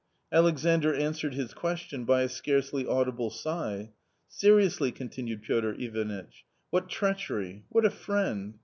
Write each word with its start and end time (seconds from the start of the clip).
Alexandr 0.31 0.95
answered 0.95 1.35
his 1.35 1.53
question 1.53 2.05
by 2.05 2.23
a 2.23 2.27
scarcely 2.27 2.87
audible 2.87 3.29
sigh." 3.29 3.91
Seriously," 4.27 4.91
continued 4.91 5.43
Piotr 5.43 5.75
Ivanitch," 5.77 6.43
what 6.71 6.89
treachery! 6.89 7.65
what 7.69 7.85
a 7.85 7.91
friend 7.91 8.57